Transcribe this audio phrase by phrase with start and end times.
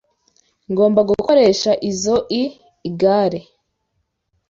[0.71, 2.43] Ngomba gukoresha izoi
[3.01, 3.41] gare.